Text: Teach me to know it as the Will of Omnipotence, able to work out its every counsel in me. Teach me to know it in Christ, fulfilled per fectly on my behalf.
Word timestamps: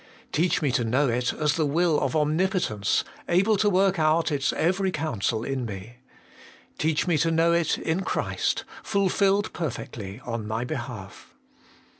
Teach 0.31 0.63
me 0.63 0.71
to 0.71 0.83
know 0.83 1.07
it 1.09 1.31
as 1.31 1.53
the 1.53 1.65
Will 1.67 1.99
of 1.99 2.15
Omnipotence, 2.15 3.03
able 3.29 3.55
to 3.57 3.69
work 3.69 3.99
out 3.99 4.31
its 4.31 4.51
every 4.53 4.89
counsel 4.89 5.43
in 5.43 5.63
me. 5.63 5.97
Teach 6.79 7.05
me 7.05 7.19
to 7.19 7.29
know 7.29 7.51
it 7.53 7.77
in 7.77 8.01
Christ, 8.01 8.63
fulfilled 8.81 9.53
per 9.53 9.69
fectly 9.69 10.19
on 10.27 10.47
my 10.47 10.63
behalf. 10.63 11.35